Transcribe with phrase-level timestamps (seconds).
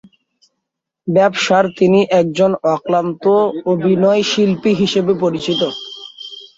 [1.07, 3.23] ব্যবসার তিনি একজন অক্লান্ত
[3.71, 5.61] অভিনয়শিল্পী হিসাবে পরিচিত।